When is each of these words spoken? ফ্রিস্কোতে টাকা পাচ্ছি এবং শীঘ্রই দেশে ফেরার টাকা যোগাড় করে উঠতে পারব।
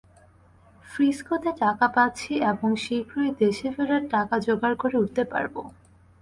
ফ্রিস্কোতে 0.85 1.51
টাকা 1.63 1.87
পাচ্ছি 1.95 2.33
এবং 2.51 2.69
শীঘ্রই 2.83 3.31
দেশে 3.41 3.67
ফেরার 3.75 4.03
টাকা 4.15 4.35
যোগাড় 4.47 4.75
করে 4.81 4.95
উঠতে 4.97 5.23
পারব। 5.31 5.55